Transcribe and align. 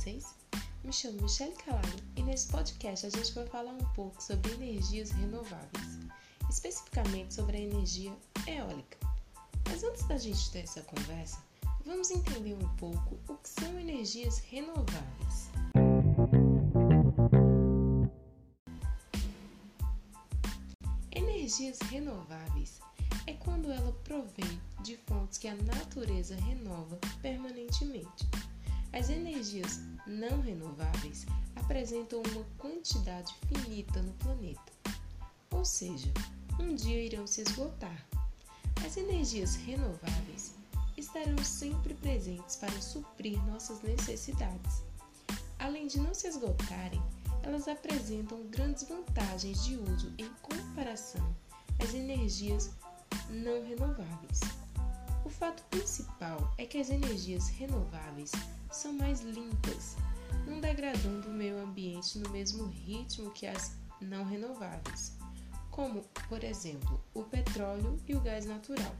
vocês? 0.00 0.34
Me 0.82 0.90
chamo 0.90 1.20
Michelle 1.20 1.52
Calado 1.56 2.02
e 2.16 2.22
nesse 2.22 2.48
podcast 2.48 3.04
a 3.04 3.10
gente 3.10 3.34
vai 3.34 3.46
falar 3.46 3.72
um 3.72 3.92
pouco 3.92 4.22
sobre 4.22 4.50
energias 4.54 5.10
renováveis, 5.10 5.98
especificamente 6.48 7.34
sobre 7.34 7.58
a 7.58 7.60
energia 7.60 8.10
eólica. 8.46 8.96
Mas 9.68 9.84
antes 9.84 10.02
da 10.08 10.16
gente 10.16 10.50
ter 10.52 10.60
essa 10.60 10.80
conversa, 10.80 11.38
vamos 11.84 12.10
entender 12.10 12.54
um 12.54 12.76
pouco 12.76 13.18
o 13.28 13.36
que 13.36 13.48
são 13.50 13.78
energias 13.78 14.38
renováveis. 14.38 15.50
Energias 21.12 21.78
renováveis 21.90 22.80
é 23.26 23.34
quando 23.34 23.70
ela 23.70 23.92
provém 24.04 24.60
de 24.82 24.96
fontes 24.96 25.36
que 25.36 25.46
a 25.46 25.54
natureza 25.56 26.36
renova 26.36 26.98
permanentemente. 27.20 28.26
As 28.92 29.08
energias 29.08 29.80
não 30.06 30.40
renováveis 30.40 31.24
apresentam 31.56 32.22
uma 32.32 32.44
quantidade 32.58 33.32
finita 33.46 34.02
no 34.02 34.12
planeta, 34.14 34.72
ou 35.50 35.64
seja, 35.64 36.12
um 36.58 36.74
dia 36.74 37.04
irão 37.04 37.26
se 37.26 37.42
esgotar. 37.42 38.04
As 38.84 38.96
energias 38.96 39.54
renováveis 39.54 40.54
estarão 40.96 41.38
sempre 41.44 41.94
presentes 41.94 42.56
para 42.56 42.80
suprir 42.80 43.40
nossas 43.46 43.80
necessidades. 43.82 44.82
Além 45.58 45.86
de 45.86 46.00
não 46.00 46.12
se 46.12 46.26
esgotarem, 46.26 47.02
elas 47.42 47.68
apresentam 47.68 48.46
grandes 48.48 48.82
vantagens 48.82 49.64
de 49.64 49.76
uso 49.76 50.12
em 50.18 50.28
comparação 50.42 51.34
às 51.78 51.94
energias 51.94 52.70
não 53.30 53.64
renováveis. 53.66 54.40
O 55.40 55.42
fato 55.42 55.62
principal 55.70 56.52
é 56.58 56.66
que 56.66 56.76
as 56.76 56.90
energias 56.90 57.48
renováveis 57.48 58.30
são 58.70 58.92
mais 58.92 59.22
limpas, 59.22 59.96
não 60.46 60.60
degradando 60.60 61.28
o 61.28 61.32
meio 61.32 61.58
ambiente 61.64 62.18
no 62.18 62.28
mesmo 62.28 62.66
ritmo 62.66 63.30
que 63.30 63.46
as 63.46 63.74
não 64.02 64.22
renováveis, 64.22 65.16
como, 65.70 66.04
por 66.28 66.44
exemplo, 66.44 67.02
o 67.14 67.22
petróleo 67.22 67.98
e 68.06 68.14
o 68.14 68.20
gás 68.20 68.44
natural, 68.44 68.94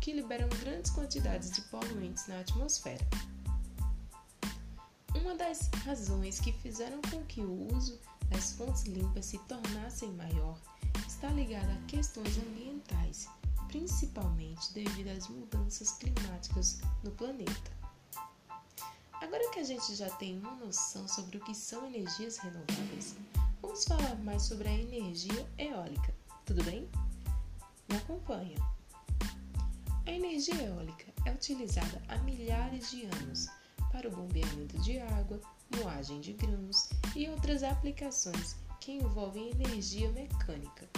que 0.00 0.14
liberam 0.14 0.48
grandes 0.62 0.90
quantidades 0.90 1.50
de 1.50 1.60
poluentes 1.60 2.28
na 2.28 2.40
atmosfera. 2.40 3.06
Uma 5.14 5.34
das 5.34 5.68
razões 5.84 6.40
que 6.40 6.50
fizeram 6.50 7.02
com 7.10 7.22
que 7.26 7.42
o 7.42 7.76
uso 7.76 8.00
das 8.30 8.52
fontes 8.52 8.84
limpas 8.84 9.26
se 9.26 9.38
tornassem 9.40 10.10
maior 10.12 10.58
está 11.06 11.28
ligada 11.28 11.74
a 11.74 11.86
questões 11.86 12.38
ambientais, 12.38 13.28
principalmente 13.74 14.72
devido 14.72 15.08
às 15.08 15.26
mudanças 15.26 15.90
climáticas 15.98 16.78
no 17.02 17.10
planeta. 17.10 17.72
Agora 19.14 19.50
que 19.50 19.58
a 19.58 19.64
gente 19.64 19.96
já 19.96 20.08
tem 20.10 20.38
uma 20.38 20.54
noção 20.54 21.08
sobre 21.08 21.38
o 21.38 21.40
que 21.40 21.52
são 21.52 21.84
energias 21.84 22.36
renováveis, 22.36 23.16
vamos 23.60 23.84
falar 23.84 24.14
mais 24.22 24.42
sobre 24.42 24.68
a 24.68 24.72
energia 24.72 25.50
eólica, 25.58 26.14
tudo 26.46 26.62
bem? 26.62 26.88
Me 27.88 27.96
acompanha. 27.96 28.56
A 30.06 30.10
energia 30.12 30.54
eólica 30.62 31.12
é 31.26 31.32
utilizada 31.32 32.00
há 32.06 32.16
milhares 32.18 32.92
de 32.92 33.06
anos 33.06 33.48
para 33.90 34.06
o 34.06 34.12
bombeamento 34.12 34.78
de 34.82 35.00
água, 35.00 35.40
moagem 35.82 36.20
de 36.20 36.32
grãos 36.34 36.90
e 37.16 37.28
outras 37.28 37.64
aplicações 37.64 38.54
que 38.80 38.92
envolvem 38.92 39.50
energia 39.50 40.12
mecânica. 40.12 40.88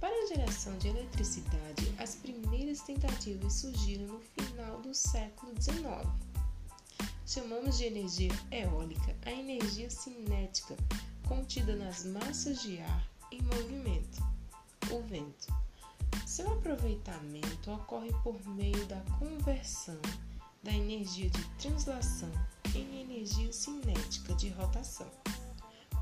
Para 0.00 0.14
a 0.14 0.26
geração 0.26 0.76
de 0.78 0.88
eletricidade, 0.88 1.94
as 1.98 2.14
primeiras 2.14 2.80
tentativas 2.80 3.54
surgiram 3.54 4.06
no 4.06 4.20
final 4.20 4.80
do 4.80 4.94
século 4.94 5.52
XIX 5.60 6.26
Chamamos 7.28 7.76
de 7.76 7.86
energia 7.86 8.30
eólica 8.52 9.16
a 9.26 9.32
energia 9.32 9.90
cinética 9.90 10.76
contida 11.26 11.74
nas 11.74 12.04
massas 12.04 12.62
de 12.62 12.78
ar 12.78 13.10
em 13.32 13.42
movimento, 13.42 14.22
o 14.92 15.02
vento. 15.02 15.52
Seu 16.24 16.52
aproveitamento 16.52 17.72
ocorre 17.72 18.12
por 18.22 18.40
meio 18.50 18.86
da 18.86 19.00
conversão 19.18 19.98
da 20.62 20.70
energia 20.70 21.28
de 21.28 21.44
translação 21.58 22.30
em 22.76 23.00
energia 23.00 23.52
cinética 23.52 24.32
de 24.34 24.50
rotação. 24.50 25.10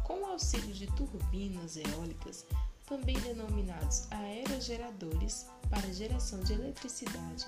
Com 0.05 0.21
o 0.21 0.27
auxílio 0.27 0.75
de 0.75 0.87
turbinas 0.89 1.79
eólicas, 1.79 2.45
também 2.87 3.19
denominados 3.21 4.07
aerogeradores 4.11 5.47
para 5.71 5.93
geração 5.93 6.41
de 6.41 6.53
eletricidade 6.53 7.47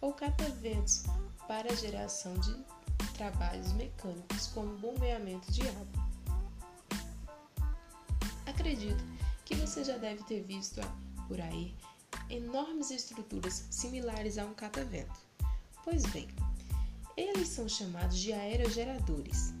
ou 0.00 0.12
cataventos 0.12 1.04
para 1.48 1.74
geração 1.74 2.34
de 2.34 2.54
trabalhos 3.14 3.72
mecânicos 3.72 4.48
como 4.48 4.76
bombeamento 4.78 5.50
de 5.52 5.62
água. 5.68 5.86
Acredito 8.46 9.02
que 9.44 9.54
você 9.54 9.84
já 9.84 9.96
deve 9.96 10.22
ter 10.24 10.42
visto 10.42 10.80
por 11.26 11.40
aí 11.40 11.74
enormes 12.30 12.90
estruturas 12.90 13.66
similares 13.70 14.38
a 14.38 14.44
um 14.44 14.54
catavento. 14.54 15.20
Pois 15.84 16.04
bem, 16.06 16.28
eles 17.16 17.48
são 17.48 17.68
chamados 17.68 18.18
de 18.18 18.32
aerogeradores. 18.32 19.54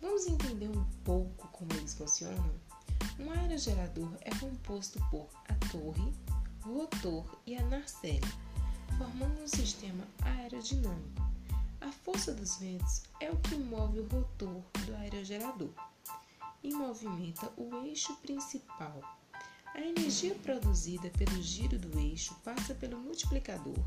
Vamos 0.00 0.26
entender 0.26 0.68
um 0.68 0.84
pouco 1.04 1.48
como 1.48 1.72
eles 1.74 1.94
funcionam? 1.94 2.69
Um 3.20 3.30
aerogerador 3.32 4.10
é 4.22 4.30
composto 4.36 4.98
por 5.10 5.28
a 5.46 5.54
torre, 5.70 6.10
o 6.64 6.78
rotor 6.78 7.38
e 7.46 7.54
a 7.54 7.62
nacelle, 7.66 8.20
formando 8.96 9.42
um 9.42 9.46
sistema 9.46 10.04
aerodinâmico. 10.22 11.30
A 11.82 11.92
força 11.92 12.32
dos 12.32 12.56
ventos 12.56 13.02
é 13.20 13.30
o 13.30 13.36
que 13.36 13.56
move 13.56 14.00
o 14.00 14.08
rotor 14.08 14.62
do 14.86 14.96
aerogerador 14.96 15.68
e 16.62 16.72
movimenta 16.72 17.52
o 17.58 17.84
eixo 17.84 18.14
principal. 18.16 19.00
A 19.74 19.80
energia 19.80 20.34
produzida 20.36 21.10
pelo 21.10 21.42
giro 21.42 21.78
do 21.78 21.98
eixo 21.98 22.34
passa 22.42 22.74
pelo 22.74 22.98
multiplicador, 22.98 23.78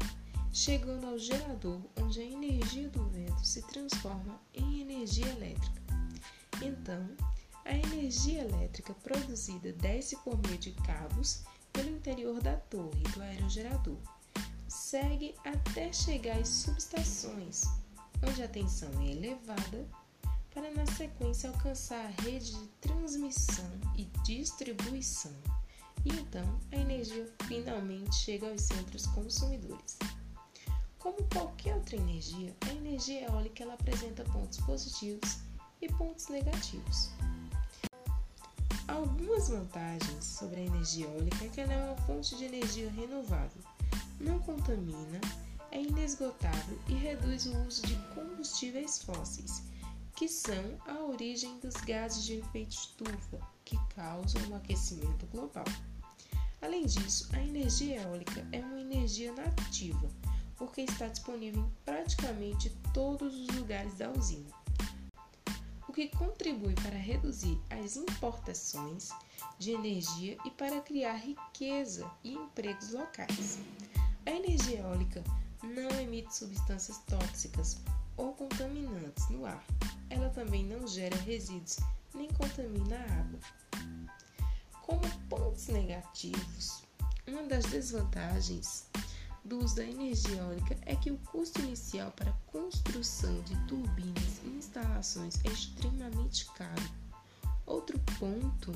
chegando 0.51 1.07
ao 1.07 1.17
gerador, 1.17 1.81
onde 1.99 2.21
a 2.21 2.23
energia 2.23 2.87
do 2.87 3.03
vento 3.09 3.43
se 3.43 3.63
transforma 3.63 4.39
em 4.53 4.81
energia 4.81 5.27
elétrica. 5.29 5.81
Então, 6.61 7.09
a 7.65 7.73
energia 7.73 8.41
elétrica 8.41 8.93
produzida 8.93 9.71
desce 9.73 10.15
por 10.17 10.37
meio 10.45 10.57
de 10.57 10.71
cabos 10.71 11.43
pelo 11.71 11.89
interior 11.89 12.41
da 12.41 12.57
torre 12.57 13.03
do 13.13 13.21
aerogerador, 13.21 13.97
segue 14.67 15.35
até 15.43 15.91
chegar 15.91 16.37
às 16.37 16.49
subestações, 16.49 17.63
onde 18.27 18.43
a 18.43 18.47
tensão 18.47 18.89
é 19.01 19.11
elevada, 19.11 19.87
para 20.53 20.71
na 20.71 20.85
sequência 20.85 21.49
alcançar 21.49 22.05
a 22.05 22.21
rede 22.21 22.53
de 22.53 22.67
transmissão 22.79 23.71
e 23.97 24.05
distribuição. 24.23 25.33
E 26.05 26.09
então 26.09 26.59
a 26.71 26.75
energia 26.75 27.27
finalmente 27.47 28.13
chega 28.13 28.49
aos 28.49 28.61
centros 28.61 29.07
consumidores. 29.07 29.97
Como 30.99 31.17
qualquer 31.33 31.75
outra 31.75 31.95
energia, 31.95 32.55
a 32.61 32.73
energia 32.73 33.25
eólica 33.25 33.63
ela 33.63 33.73
apresenta 33.73 34.23
pontos 34.25 34.59
positivos 34.59 35.39
e 35.81 35.87
pontos 35.87 36.27
negativos. 36.27 37.09
Algumas 38.87 39.49
vantagens 39.49 40.25
sobre 40.25 40.61
a 40.61 40.65
energia 40.65 41.05
eólica 41.05 41.45
é 41.45 41.49
que 41.49 41.61
ela 41.61 41.73
é 41.73 41.83
uma 41.85 41.97
fonte 42.01 42.35
de 42.35 42.45
energia 42.45 42.91
renovável, 42.91 43.61
não 44.19 44.39
contamina 44.39 45.21
é 45.73 45.81
inesgotável 45.81 46.77
e 46.87 46.93
reduz 46.93 47.47
o 47.47 47.57
uso 47.65 47.81
de 47.81 47.95
combustíveis 48.13 49.01
fósseis, 49.01 49.63
que 50.15 50.27
são 50.27 50.77
a 50.87 50.99
origem 51.05 51.59
dos 51.59 51.73
gases 51.77 52.23
de 52.23 52.33
efeito 52.35 52.71
estufa 52.71 53.39
que 53.65 53.75
causam 53.95 54.41
o 54.49 54.55
aquecimento 54.55 55.25
global. 55.27 55.65
Além 56.61 56.85
disso, 56.85 57.27
a 57.33 57.39
energia 57.41 58.03
eólica 58.03 58.47
é 58.51 58.59
uma 58.59 58.79
energia 58.79 59.33
nativa, 59.33 60.07
porque 60.55 60.81
está 60.81 61.07
disponível 61.07 61.63
em 61.63 61.71
praticamente 61.83 62.69
todos 62.93 63.35
os 63.35 63.47
lugares 63.55 63.95
da 63.95 64.11
usina, 64.11 64.49
o 65.93 65.95
que 65.95 66.07
contribui 66.07 66.73
para 66.73 66.97
reduzir 66.97 67.61
as 67.69 67.95
importações 67.95 69.09
de 69.59 69.73
energia 69.73 70.35
e 70.43 70.49
para 70.49 70.81
criar 70.81 71.13
riqueza 71.13 72.09
e 72.23 72.33
empregos 72.33 72.93
locais. 72.93 73.59
A 74.25 74.31
energia 74.31 74.79
eólica 74.79 75.23
não 75.61 75.91
emite 76.01 76.35
substâncias 76.35 76.97
tóxicas 77.05 77.77
ou 78.17 78.33
contaminantes 78.33 79.29
no 79.29 79.45
ar. 79.45 79.63
Ela 80.09 80.31
também 80.31 80.65
não 80.65 80.87
gera 80.87 81.15
resíduos 81.17 81.77
nem 82.15 82.27
contamina 82.29 82.97
a 82.97 83.19
água. 83.19 83.39
Como 84.81 85.01
pontos 85.29 85.67
negativos, 85.67 86.81
uma 87.27 87.43
das 87.43 87.65
desvantagens 87.65 88.87
do 89.43 89.59
uso 89.59 89.75
da 89.75 89.83
energia 89.83 90.37
eólica 90.37 90.77
é 90.85 90.95
que 90.95 91.11
o 91.11 91.17
custo 91.17 91.59
inicial 91.61 92.11
para 92.11 92.31
a 92.31 92.51
construção 92.51 93.41
de 93.41 93.55
turbinas 93.67 94.39
e 94.43 94.47
instalações 94.47 95.43
é 95.43 95.49
extremamente 95.49 96.45
caro. 96.53 96.89
Outro 97.65 97.99
ponto 98.19 98.71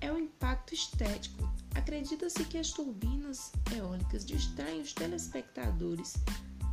é 0.00 0.12
o 0.12 0.18
impacto 0.18 0.74
estético. 0.74 1.48
Acredita-se 1.74 2.44
que 2.44 2.58
as 2.58 2.70
turbinas 2.70 3.52
eólicas 3.74 4.24
distraem 4.24 4.80
os 4.80 4.92
telespectadores 4.92 6.14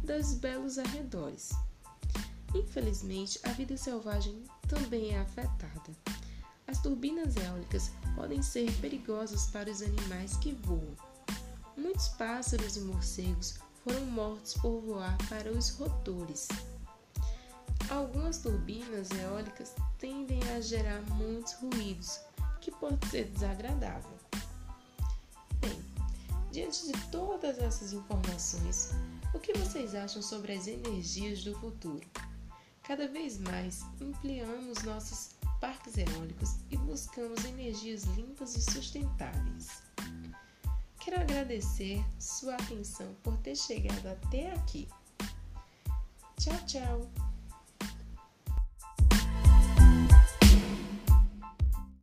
dos 0.04 0.34
belos 0.34 0.78
arredores. 0.78 1.52
Infelizmente, 2.56 3.40
a 3.44 3.50
vida 3.50 3.78
selvagem 3.78 4.44
também 4.68 5.14
é 5.14 5.20
afetada. 5.20 5.92
As 6.66 6.82
turbinas 6.82 7.36
eólicas 7.38 7.92
podem 8.16 8.42
ser 8.42 8.72
perigosas 8.80 9.48
para 9.48 9.70
os 9.70 9.82
animais 9.82 10.36
que 10.38 10.54
voam. 10.54 11.07
Muitos 11.78 12.08
pássaros 12.10 12.76
e 12.76 12.82
morcegos 12.82 13.60
foram 13.84 14.04
mortos 14.08 14.56
por 14.56 14.82
voar 14.82 15.16
para 15.30 15.52
os 15.52 15.70
rotores. 15.70 16.48
Algumas 17.90 18.40
turbinas 18.40 19.12
eólicas 19.12 19.76
tendem 20.00 20.42
a 20.50 20.60
gerar 20.60 21.02
muitos 21.12 21.54
ruídos, 21.54 22.20
que 22.60 22.72
pode 22.72 23.08
ser 23.08 23.26
desagradável. 23.26 24.18
Bem, 25.60 25.80
diante 26.52 26.88
de 26.88 27.08
todas 27.12 27.60
essas 27.60 27.94
informações, 27.94 28.90
o 29.34 29.40
que 29.40 29.54
vocês 29.54 29.94
acham 29.94 30.22
sobre 30.22 30.54
as 30.54 30.68
energias 30.68 31.44
do 31.44 31.58
futuro? 31.60 32.06
Cada 32.82 33.08
vez 33.08 33.38
mais 33.38 33.86
ampliamos 34.02 34.82
nossos 34.84 35.30
parques 35.62 35.96
eólicos 35.98 36.56
e 36.72 36.78
buscamos 36.78 37.46
energias 37.46 38.04
limpas 38.16 38.56
e 38.56 38.62
sustentáveis. 38.62 39.87
Quero 41.08 41.22
agradecer 41.22 42.04
sua 42.20 42.56
atenção 42.56 43.16
por 43.24 43.38
ter 43.38 43.56
chegado 43.56 44.08
até 44.08 44.52
aqui. 44.52 44.90
Tchau, 46.38 46.66
tchau! 46.66 47.27